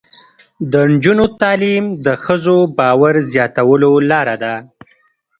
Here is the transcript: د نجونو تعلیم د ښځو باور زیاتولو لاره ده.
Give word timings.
د 0.71 0.73
نجونو 0.91 1.25
تعلیم 1.41 1.85
د 2.05 2.07
ښځو 2.23 2.55
باور 2.77 3.13
زیاتولو 3.33 3.91
لاره 4.11 4.35
ده. 4.43 4.55